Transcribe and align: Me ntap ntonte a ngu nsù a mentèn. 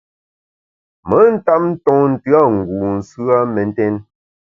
Me 1.07 1.19
ntap 1.35 1.61
ntonte 1.69 2.29
a 2.41 2.43
ngu 2.55 2.77
nsù 2.97 3.21
a 3.35 3.37
mentèn. 3.53 3.95